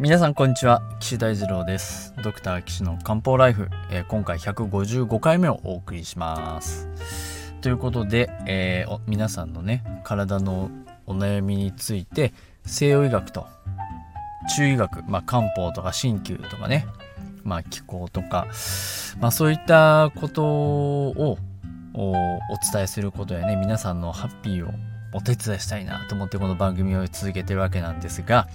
[0.00, 0.80] 皆さんこんにちは。
[0.98, 2.14] 岸大二郎です。
[2.24, 6.88] ドクター岸の漢方ライフ、えー、今回155回目をお送りします。
[7.60, 10.70] ということで、えー、皆さんのね体の
[11.04, 12.32] お悩みについて
[12.64, 13.46] 西洋医学と
[14.56, 16.86] 中医学、まあ、漢方とか鍼灸とかね、
[17.44, 18.46] まあ、気候とか、
[19.20, 21.36] まあ、そういったことを
[21.92, 22.16] お
[22.72, 24.72] 伝えすることやね皆さんのハッピーを
[25.12, 28.48] お手伝いしたいなと思ってこの番組を続けてるわけなんですが、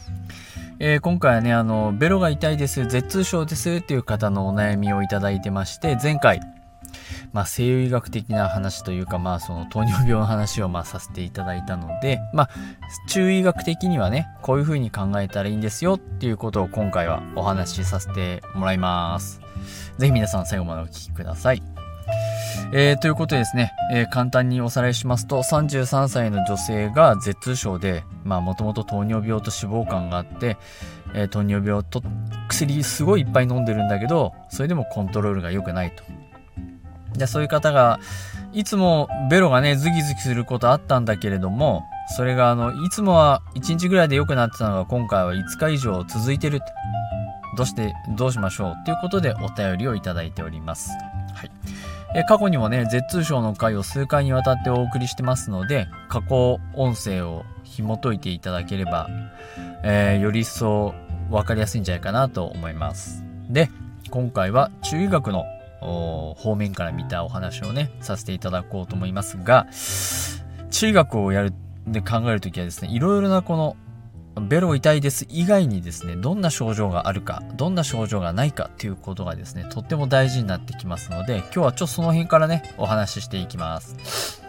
[0.80, 6.42] えー、今回はねあのベロが痛いです舌痛症ですっていう方のお悩みをいただいてまして前回
[7.34, 12.50] まあ、西洋医学的な話というか、まあ、その糖尿病の話をまあさせていただいたので、まあ、
[13.10, 19.42] 中医学的にはね、こういうふうに考えたらいいんですよっていうことを今回はお話しさせてもらいます。
[19.98, 21.75] ぜひ皆さん最後までお聴きください。
[22.74, 30.58] えー、ということでですね、えー、簡単におさらいしますと、33歳の女性が舌痛症で、まあもともと糖尿病と脂肪肝があって、
[31.14, 32.04] えー、糖尿病と
[32.48, 36.04] 薬すごいいっぱい飲んでるんだけど、それでもコントロールが良くないと。
[37.18, 38.00] で、そういう方が、
[38.52, 41.84] いつもベロがね、ズキズキすることあったんだけれども、
[42.16, 46.62] それがあの、いつもは1日ぐらいで良くなってたのが今回は5日以上続いてる
[47.58, 48.76] どうして、どうしましょう？
[48.86, 50.90] ということでお便りをいただいております。
[51.34, 51.52] はい。
[52.18, 59.10] え過去にもね、舌痛症の回を数回にわたってお送りしてますので、過去音声を紐解いていただければ、
[59.84, 60.96] えー、より一層
[61.30, 63.22] 分かりやすいんじゃないかなと思います。
[63.50, 63.70] で、
[64.12, 65.44] 今回は中医学の
[65.82, 69.68] 方面から見たお話をね、させていただこうと思いますが、
[70.72, 71.54] 中医学をやる
[71.86, 73.76] で考えるときはですね、いろいろなこの
[74.42, 84.44] ベロ痛いです以外にですね、どんな症状があるか、どんな症状がないかっていうことがですね、とっても大事になってきますので、今日はちょっとその辺からね、お話ししていきます。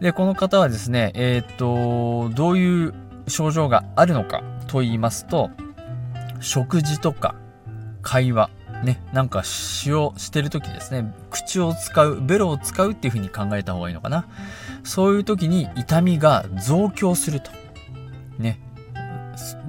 [0.00, 2.94] で、この方はですね、えー、っと、どういう
[3.28, 5.50] 症状があるのかと言いますと、
[6.40, 7.34] 食事とか
[8.02, 8.50] 会話、
[8.84, 14.26] ね、なんか詩をしてる時ですね、口を使う、ベロを使うっていう風に考えた方がいいのかな。
[14.84, 17.50] そういう時に痛みが増強すると。
[18.38, 18.58] ね。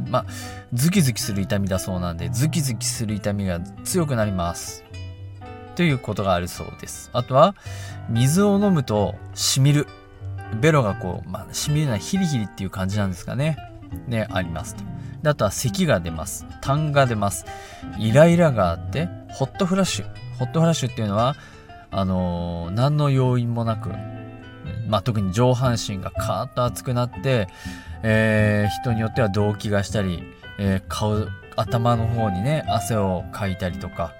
[0.10, 0.26] まあ、
[0.74, 4.84] ズキズキする痛みだそうなんで、ズキズキする痛みが強くなります。
[5.76, 7.10] ということがあるそうです。
[7.14, 7.56] あとは、
[8.10, 9.88] 水を飲むと染みる。
[10.60, 13.58] ベロがこう、まあ、染みるのはヒリヒリっていう感じなんですかね。
[14.08, 14.84] ね、ありますと。
[15.24, 16.46] であとは咳が出ます。
[16.62, 17.46] 痰が出ます。
[17.98, 20.06] イライラがあって、ホットフラッシュ。
[20.40, 21.36] ホットフラッシュっていうのは、
[21.92, 23.90] あのー、何の要因もなく、
[24.88, 27.48] まあ、特に上半身がカーッと熱くなって、
[28.04, 30.24] えー、人によっては動悸がしたり、
[30.60, 34.14] えー、顔、頭の方にね、汗をかいたりとか、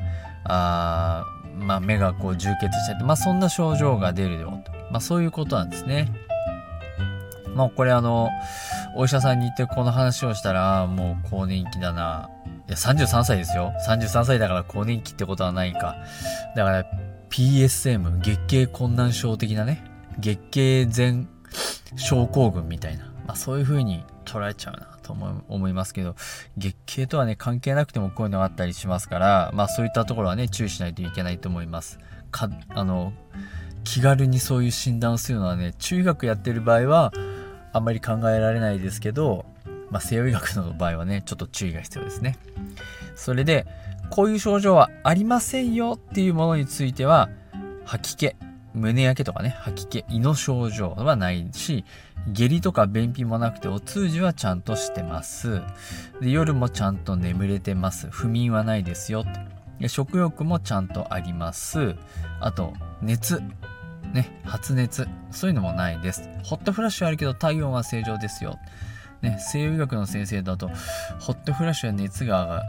[0.44, 1.26] あ
[1.60, 4.72] まあ、目がこう充血したりまあ、そんな症状が出るよと。
[4.92, 6.12] まあ、そういうことなんですね。
[7.56, 8.30] まあ、これあの、
[8.96, 12.30] お医者さんに行ってこの話をしたら、もう更年期だな。
[12.68, 13.74] いや、33歳ですよ。
[13.88, 15.96] 33歳だから更年期ってことはないか。
[16.56, 16.86] だから、
[17.30, 19.84] PSM、月経困難症的なね、
[20.20, 21.26] 月経前
[21.96, 23.11] 症候群みたいな。
[23.32, 25.16] まあ、そういう風に捉えちゃうなと
[25.48, 26.16] 思いますけど、
[26.58, 31.98] 月経とはね、関係なくてもこういうのがあったりしますから、まあそういったところはね、注意しないといけないと思います。
[32.30, 33.14] か、あの、
[33.86, 37.14] 気軽にそういう診断をするのはね、中学やってる場合は、
[37.72, 39.46] あんまり考えられないですけど、
[39.90, 42.38] まあ、西洋医学の場合はね、ちょっと注意が必要ですね。
[43.16, 43.66] それで、
[44.10, 47.30] こういう症状はありませんよっていうものについては、
[47.86, 48.36] 吐き気、
[48.74, 51.86] 胸焼けとかね、吐き気、胃の症状はないし、
[52.28, 55.62] 下痢とか便秘もなくてお通じはちゃんとしてます。
[56.22, 58.08] で夜もちゃんと眠れてます。
[58.10, 59.26] 不眠はないですよ。
[59.80, 61.96] で食欲もちゃんとあります。
[62.40, 63.42] あと、熱。
[64.14, 66.30] ね、発熱、そういうのもないです。
[66.44, 68.60] ホットフラッシュあるけど体温は正常ですよ。
[69.22, 70.70] ね、西洋医学の先生だと、
[71.20, 72.64] ホットフラッシュや熱が上が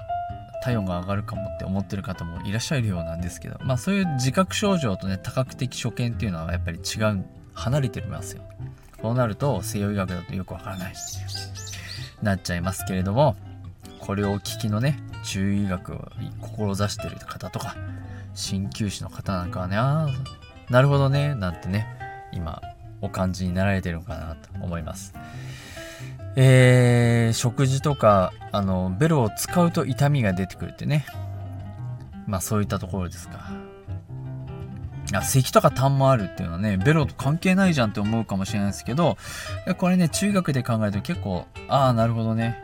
[0.62, 7.24] 体温が上がるかもって思ってる方もいらっしゃるようなんですけど、まあそういう自覚症状とね、多角的所見っていうのはやっぱり違う、
[7.54, 8.42] 離れてますよ。
[9.02, 10.94] そうなると西洋医学だとよくわからない
[12.22, 13.36] なっちゃいますけれども、
[13.98, 16.08] これを聞きのね、中医学を
[16.40, 17.76] 志してる方とか、
[18.34, 21.86] 鍼灸師の方なんかはね、ああ、なるほどね、なんてね、
[22.32, 22.62] 今、
[23.00, 25.14] お感じになられてるのかなと思います。
[26.36, 31.04] えー、食事とか、あの、ベロを使うと痛みが出てくるってね。
[32.26, 33.50] まあそういったところですか。
[35.20, 39.16] あ、咳とか痰もあるっていうのはね、ベロと関係ないじゃんって思うかもしれないですけど、
[39.78, 42.56] これね、中学で考えると結構、ああ、なるほどね。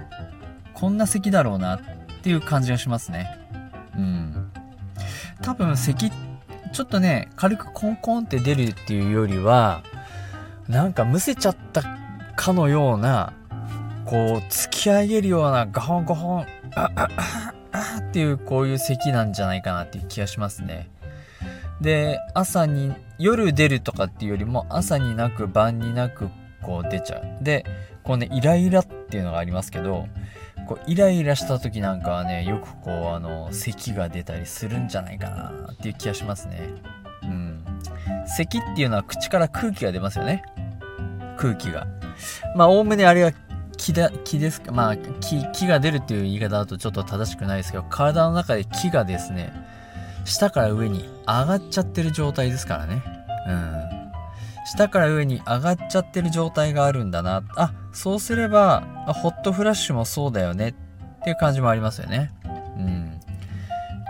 [0.75, 1.81] こんな咳だろうなっ
[2.23, 3.39] ていう感じがしますね。
[3.97, 4.51] うん。
[5.43, 6.11] 多分咳
[6.73, 9.83] ちょっとね、軽くコンコンって出るっていうよりは、
[10.69, 11.83] なんかむせちゃった
[12.37, 13.33] かのような、
[14.05, 14.19] こう、
[14.49, 17.09] 突き上げるようなガホンガホン、ああ
[17.73, 20.89] あっていうこういう咳なんじゃないかなっていう気がしますね
[21.81, 26.29] で朝に夜出るとかっていうよりも朝になく晩になく
[26.63, 27.45] こう出ちゃう。
[27.45, 27.65] で
[28.03, 30.07] こうねイライラっていうのがありますけど
[30.67, 36.69] こうイライラした時なんかはねよくこうあの咳が出たりするんじゃないかなっていう気がしますね。
[37.23, 37.65] うん。
[38.27, 40.43] 咳っていうのは口から空気が出ますよね。
[41.37, 41.87] 空気が。
[42.57, 43.33] まあおおむねあれは
[43.77, 44.73] 気だ気ですか。
[44.73, 49.53] まあ気気が出るっていう言い方だとちょっと正しくないですけど体の中で気がですね
[50.29, 53.03] 下から上に上がっちゃってる状態ですからね。
[53.49, 53.89] うん。
[54.67, 57.43] 下から上に上がっちゃってる状態があるんだな。
[57.57, 60.75] あ、そうすれば、ホットフラッシュもそうだよねっ
[61.25, 62.31] ていう感じもありますよね。
[62.45, 63.21] うん。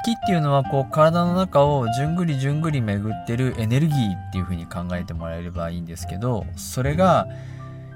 [0.05, 7.26] 気っていうのはこう体の中をじゅんぐりじゅんぐり巡ってるエネルギーっていう風に考えてもらえればいいんですけど、それが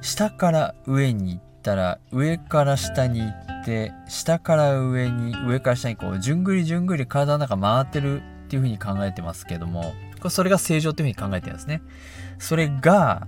[0.01, 9.95] 下から上に行ったら上から下に行ってて下から上に上から下にこうじゅんぐりじゅんぐり体の中回ってるっていう風に考えてますけども
[10.29, 11.83] それが正常っていう風に考えてるんですね。
[12.39, 13.27] それが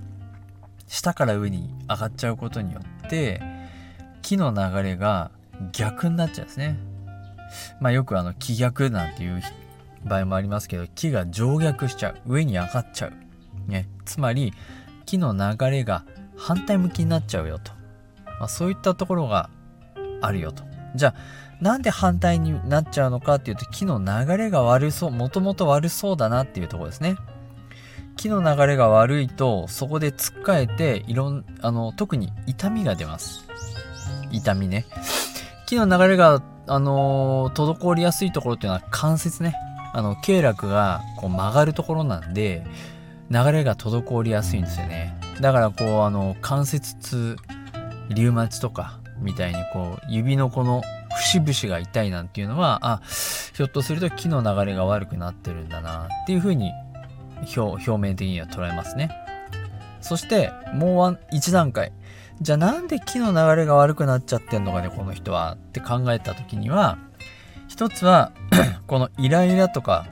[0.86, 3.40] 下から上に上がっちゃうことによって
[4.22, 5.31] 木の流れが
[5.72, 6.78] 逆になっちゃうんですね。
[7.80, 9.42] まあよくあの気逆なんていう
[10.04, 13.12] 場合もありますけど木が上逆しちゃう上に上がっちゃう。
[13.70, 13.88] ね。
[14.04, 14.52] つまり
[15.06, 16.04] 木の流れが
[16.37, 17.72] 反対向きになっちゃうよと、
[18.38, 19.50] まあ、そういったところが
[20.25, 20.65] あるよと。
[20.94, 21.15] じゃあ、
[21.61, 27.17] なんで反対になっちゃうのかっていうと、木の流れが悪そう、もともと悪そうだなっていうとこですね。
[28.17, 33.47] 木の流れが悪いと、そこでつっかえて、いろん、あの、特に痛みが出ます。
[34.31, 34.87] 痛みね。
[35.67, 39.55] 木の流れが、あのー、滞りやすいところっていうのは関節ね。
[39.93, 42.65] あの、経絡がこう曲がるところなんで、
[43.31, 45.19] 流れが滞りやすいんですよね。
[45.41, 47.37] だからこう、あの、関節痛、
[48.11, 50.82] リウマチとか、みたいにこう指のこの
[51.17, 53.00] 節々が痛いなんていうのはあ
[53.55, 56.73] ひょっとすると木の流れが悪くなってるんだなっていうふうに
[57.56, 59.11] 表面的には捉えますね。
[60.00, 61.93] そしてもう一段階。
[62.41, 66.99] じゃあなんで木の流れが悪くなっちゃってんのかねこの人はって考えた時には
[67.69, 68.32] 一つは
[68.87, 70.06] このイライラとか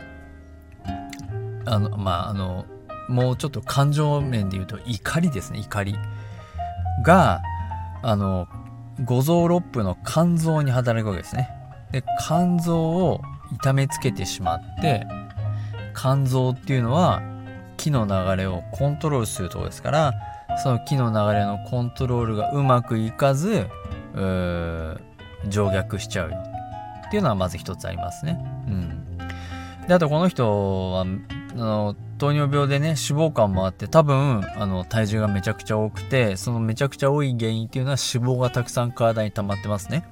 [1.64, 2.64] あのまああの
[3.09, 5.97] もうちょっと感情面で言うと怒りですね怒り
[7.05, 7.43] が
[8.03, 8.49] あの
[9.00, 11.48] 五臓六腑の肝臓に働くわけですね。
[11.92, 13.20] で肝臓を
[13.52, 15.06] 痛めつけてしまって
[15.94, 17.22] 肝臓っていうのは
[17.76, 20.12] 気の流れをコントロールするところですから
[20.62, 23.66] その気の流れのコントロールがうまくいかず
[24.14, 26.36] 上逆しちゃうよ
[27.06, 28.38] っていうのはまず一つありますね。
[28.66, 29.18] うん、
[29.86, 31.04] であとこの人はあ
[31.54, 32.96] の糖尿病でね脂
[33.30, 40.04] 肪肝もあって多分あの体重がめちゃくちゃ多くてそのめちゃくちゃ多い原因っていうのは脂肪がたくさん体に溜まってますね。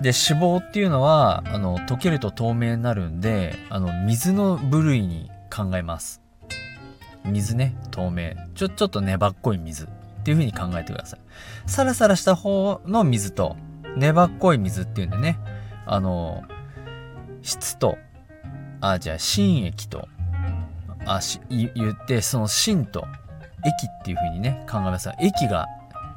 [0.00, 6.22] で脂肪っていうのはあの溶けると透明になるんであの水の部類に考えます。
[7.24, 8.34] 水ね透明。
[8.54, 9.88] ちょちょっと粘っこい水っ
[10.22, 11.20] ていう風に考えてください。
[11.66, 13.56] サラサラした方の水と
[13.96, 15.40] 粘っこい水っていうんでね
[15.86, 16.44] あの
[17.42, 17.98] 質と
[18.80, 20.06] あじゃあ新液と
[21.06, 23.06] あし言ってその芯と
[23.64, 25.66] 液っていう風にね考えます液が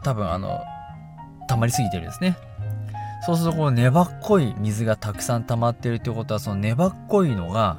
[0.04, 0.62] 多分あの
[1.48, 2.38] 溜まりすぎてるんですね。
[3.24, 7.78] そうするとこの粘っこい水がたくさん溜まってるってことはその粘っこいのが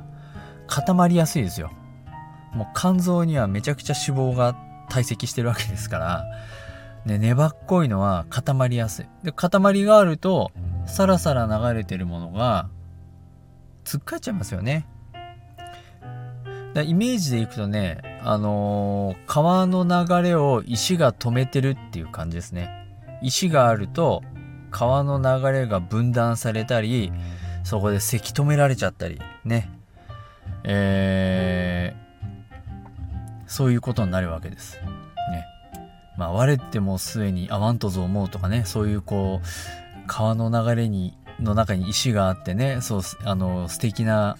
[0.69, 1.73] 固まりやすいですよ。
[2.55, 4.57] もう肝臓にはめちゃくちゃ脂肪が
[4.89, 6.25] 堆積してるわけですから、
[7.07, 9.07] ね、粘っこいのは固まりやすい。
[9.25, 10.53] で固まりがあると
[10.87, 12.69] サラサラ流れてるものが
[13.85, 14.87] つっかえちゃいますよね。
[16.75, 22.71] だイメージでいくとね、あのー、川の流れを石が止めてるっていう感じですね。
[23.23, 24.23] 石があると
[24.73, 27.13] 川の流れが分断されたり、
[27.63, 29.71] そこでせき止められちゃったり、ね。
[30.65, 34.77] えー、そういうことになるわけです。
[35.31, 35.47] ね。
[36.17, 39.47] まあ、割れてもすでにあわんとぞ思うとかね、そういうこう、
[40.07, 44.37] 川の流れに、の中に石があってね、そう、あの、素敵な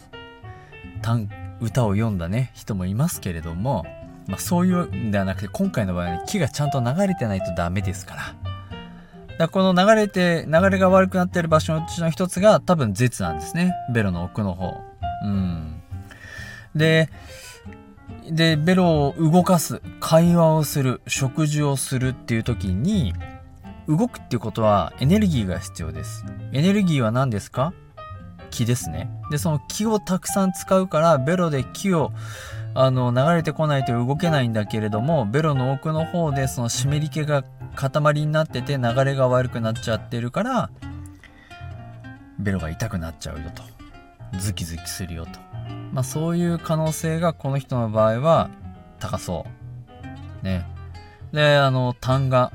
[1.03, 1.29] 短
[1.63, 3.87] 歌を読んだね人もいますけれども、
[4.27, 8.23] まあ、そういうんではなくて今回の場合は、ね、木がちゃんと流れてないとダメですから。
[8.23, 8.35] だか
[9.39, 14.75] らこの流れて流れが悪くなってる場所のうちの一つが多分舌なんですねベロの奥の方。
[15.25, 15.81] うん、
[16.75, 17.09] で
[18.31, 23.15] でベロを動かす会話をする食事をするっていう時に
[23.89, 26.25] 動くっていうことはエネルギーが必要です。
[26.53, 27.73] エネルギーは何ですか？
[28.53, 29.11] 気ですね。
[29.31, 32.13] で、その気をたくさん使うから、ベロで気を
[32.75, 37.43] あの流れてこないと動けないんだけれども、ベロの奥の方でその湿り気が
[37.75, 40.71] 塊になってて流れが悪くなっちゃってるから、
[42.39, 43.63] ベロが痛くなっちゃうよと。
[44.39, 45.31] ズキズキするよと、
[45.93, 48.51] まあ、そういう可能性がこの人の場合は
[48.99, 49.47] 高そ
[50.43, 50.45] う。
[50.45, 50.67] ね。
[51.33, 52.53] であの痰が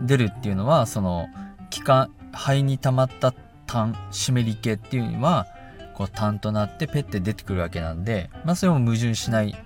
[0.00, 1.28] 出るっていうのはその
[1.70, 3.34] 気管肺に溜まった
[3.72, 5.46] 痰湿り気っていうのは
[5.94, 9.56] こう痰となってペッて出てくるわけなんで、まあ、それも矛盾しない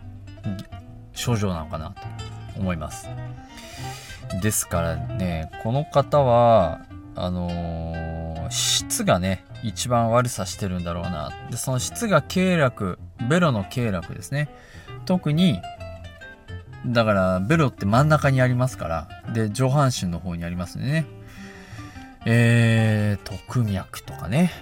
[1.12, 3.08] 症状なのかなと思います。
[4.42, 11.32] ですからねこの方はあのー、質がね一番悪さしてるんだろうな。
[11.50, 12.98] でその質が経絡
[13.28, 14.48] ベロの経絡ですね。
[15.04, 15.60] 特に
[16.86, 21.06] だからベロって真ん中にありますからで上半身の方にありますね。
[22.28, 24.52] えー、特脈とかね。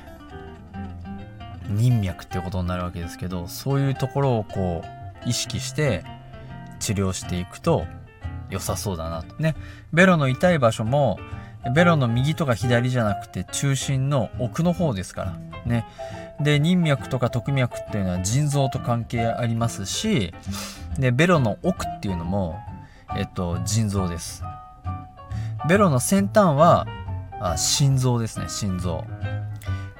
[1.70, 6.04] 任脈ってことになるわけですけどそういうところをこう意識して
[6.78, 7.86] 治療していくと
[8.50, 9.34] 良さそうだなと。
[9.36, 9.56] ね。
[9.92, 11.18] ベロの痛い場所も
[11.74, 15.38] ベロの右とか左じゃなくて中心の奥の方ですから。
[15.64, 15.86] ね。
[16.40, 20.34] で任脈とか特脈っていうのは腎臓と関係ありますし
[20.98, 22.58] でベロの奥っていうのも
[23.16, 24.42] えっと腎臓です。
[25.66, 26.86] ベロの先端は
[27.40, 29.04] あ心臓ですね心臓。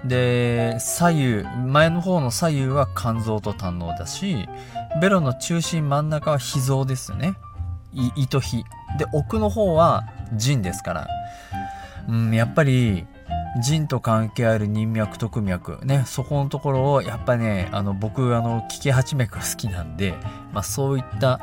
[0.05, 4.47] で左右前の方の左右は肝臓と胆のだし
[5.01, 7.35] ベロの中心真ん中は脾臓ですよね
[7.93, 8.65] 胃と脾。
[8.99, 11.09] で奥の方は腎ですから。
[12.09, 13.07] うんやっぱり
[13.63, 20.15] 腎と関係ある人脈特脈ねそこのところをやっぱねあの僕あの気八脈が好きなんで、
[20.53, 21.41] まあ、そういった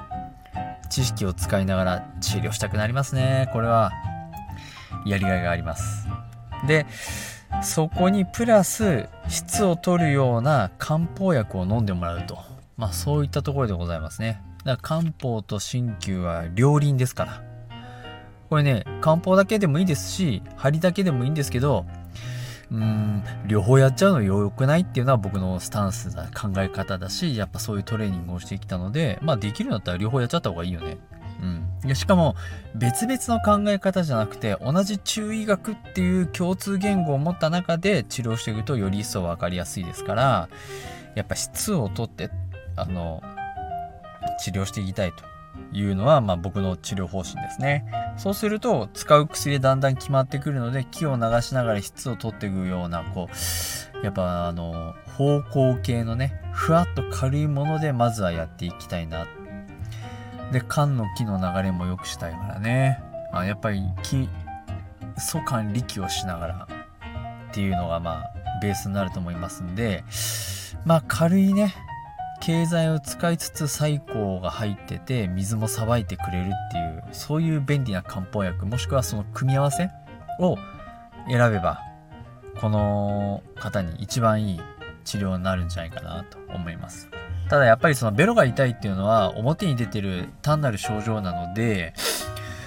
[0.89, 3.91] 知識を使いながら治療したくなりますねこれは。
[5.05, 6.07] やりがいがあります。
[6.67, 6.86] で
[7.63, 12.39] そこにプラス質を取るような漢方薬を飲んでもらうと。
[12.77, 14.41] まあそういったところでございますね。
[14.63, 17.43] だから漢方と鍼灸は両輪ですから。
[18.51, 21.86] これね漢方だけでもいいですし針だけでもいいんですけど
[22.69, 30.98] うーん両方やっちゃうの良くないっていうのは僕のスタンスだ考え方だしやっぱそういうトレーニングをしてきたのでまあできるんだったら両方やっちゃった方がいいよね。
[31.41, 32.36] うん、いやしかも
[32.75, 40.50] 別々の考え方じゃなくて同じ中医学っていう共通言語を持った中で治療していくとより一層分かりやすいですから
[41.15, 42.29] やっぱ質をとって
[42.75, 43.21] あの
[44.39, 45.24] 治療していきたいと
[45.74, 47.86] いうのは、まあ、僕の治療方針ですね。
[48.17, 53.29] そうすると使う薬でだんだん決まってくるので気を流しながら質を取っていくようなこ
[54.01, 59.40] うやっぱあの方向系のねふわっと軽いものでまずはやっていきたいなって
[60.51, 64.27] で缶の木の流れも良くしたいからねあやっぱり木
[65.17, 66.67] 素管力をしながら
[67.50, 70.03] っていうのがまあベースになると思いますんで
[70.86, 71.74] まあ軽いね
[72.41, 79.89] 経済を使いつつ最高が入ってて水もさばいてくれるっていうそういう便利な漢方薬もしくはその組み合わせ
[80.39, 80.58] を
[81.29, 81.81] 選べば
[82.60, 84.62] この方に一番いい
[85.03, 87.10] 治療になるんじゃないかなと思います。
[87.51, 91.93] ただやっぱりそのベロが痛いっていうのは表に出てる単なる症状なので、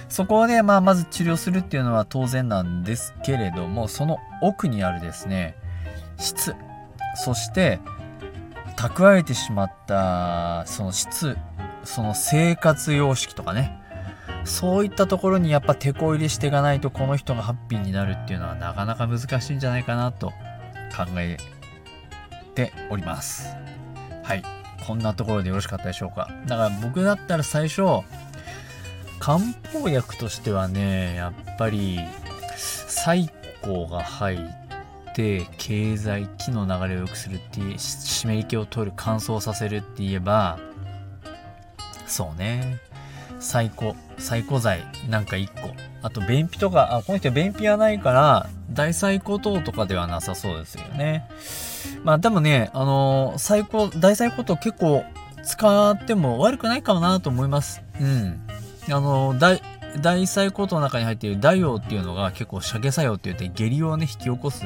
[0.09, 5.55] そこでまあまず治療するっていうのは当然なんですけれども、その奥にあるですね、
[6.19, 6.55] 質、
[7.15, 7.79] そして
[8.77, 11.35] 蓄えてしまったその質、
[11.83, 13.81] その生活様式とかね、
[14.43, 20.27] そういったところにやっぱ手こ入れしていかないとこの人がハッピーになるっていうのはなかなか難しいんじゃないかなと
[20.95, 21.37] 考え
[22.53, 23.55] ております。
[24.21, 24.64] はい。
[24.85, 26.29] こんなところでよろしかったでしょうか。
[26.47, 27.81] だから僕だったら最初
[29.19, 29.39] 漢
[29.73, 31.99] 方薬としてはねやっぱり
[32.57, 33.29] 最
[33.61, 34.39] 高が入っ
[35.15, 40.59] て経済気の流れを良くするって湿り気を取る乾燥させるって言えば
[42.05, 42.77] そうね。
[43.39, 45.75] 最高最高剤なんか1個。
[46.01, 51.27] あと便秘とかあこの人便秘はないから大細工等とかではなさそうですよね。
[52.05, 55.03] まあでもね、あのー、最高、大細骨結構
[55.43, 57.81] 使っても悪くないかもなと思います。
[57.99, 58.39] うん。
[58.87, 59.59] あのー、大、
[60.01, 64.63] 大細骨の中に入っている大王っていうのが結構射下作用って言って下痢をね、引き起こす、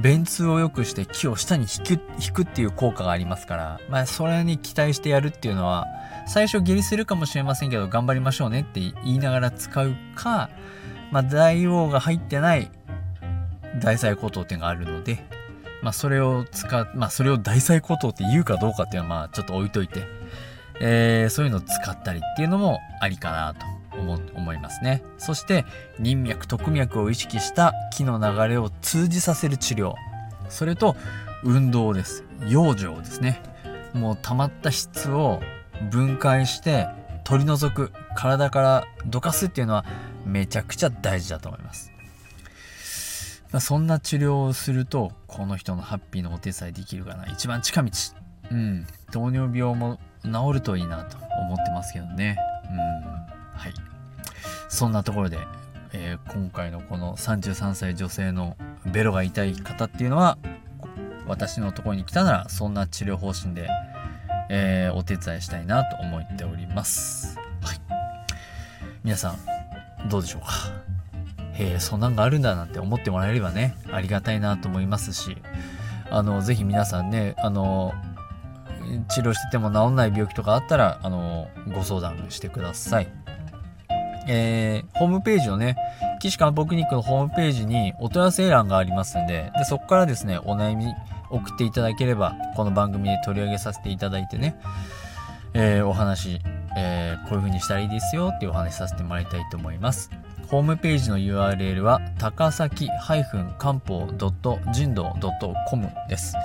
[0.00, 5.88] 便通を良くして木を下に引く、引くっていう効果がありますから、まあそれに期待してやるっていうのは、
[6.28, 10.48] 最初下痢するかもしれませんけど、頑張りましょうねって言いながら使うか、
[11.10, 12.70] まあ大王が入ってない
[13.80, 15.41] 大細骨っていうのがあるので、
[15.82, 20.04] まあ、それを使う、まあ、それを大細骨頭って言うかどうかっていうのは、まあ、ちょっと置いといて、
[20.80, 23.66] えー、そういうのを使ったりっていうのもありかなと
[23.98, 25.02] 思思いますね。
[25.18, 25.64] そして、
[26.00, 29.94] 人脈、特脈を意識した気の流れを通じさせる治療。
[30.48, 30.96] それと、
[31.44, 32.24] 運動です。
[32.46, 33.42] 養生ですね。
[33.92, 35.40] もう溜まった質を
[35.90, 36.88] 分解して
[37.24, 39.84] 取り除く、体からどかすっていうのは
[40.24, 41.90] めちゃくちゃ大事だと思います。
[43.60, 47.26] そんな治療をするとこの人のハッピーのお手伝いできるかな。
[47.26, 47.90] 一番近道。
[48.50, 48.86] うん。
[49.10, 52.36] 糖尿病も治るといいなと思ってますけどね。
[52.70, 52.78] うん。
[53.58, 53.72] はい。
[54.68, 55.38] そんなところで、
[55.92, 60.38] えー、今回のこの33歳女性のベロが痛い方っていうのは
[61.26, 63.68] 私のところに来たならそんな治療方針で、
[64.50, 67.38] えー、お手伝いしたいなと思っております。
[67.62, 67.78] はい。
[69.02, 70.81] 皆さんどうでしょうか？
[71.58, 75.36] え、そんなんがあるんだなんて思ってもらえればね、ありがたいなと思いますし、
[76.10, 77.92] あの、ぜひ皆さんね、あの、
[79.08, 83.08] 治療してても治んない病気とかあったら、あの、ご相談してください。
[84.28, 85.76] えー、ホームページのね、
[86.20, 90.86] 岸漢方クリニックのホームページにお問い合わせ欄がありますんで、で、そこからですね、お悩み
[91.30, 94.60] 送っていただければ、この番組で取り上げさせていただいてね、
[95.54, 96.40] えー、お話、
[96.76, 100.10] えー、こういう風にしたらいいですよっていうお話させてもらいたいと思います。
[100.52, 102.90] ホームページの URL は高崎
[103.58, 104.06] 漢方
[104.70, 105.14] 人道
[105.70, 106.36] .com です。